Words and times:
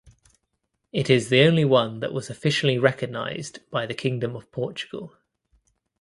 It 0.91 1.11
is 1.11 1.29
the 1.29 1.43
only 1.43 1.63
one 1.63 1.99
that 1.99 2.11
was 2.11 2.31
officially 2.31 2.79
recognised 2.79 3.59
by 3.69 3.85
the 3.85 3.93
Kingdom 3.93 4.35
of 4.35 4.51
Portugal. 4.51 5.13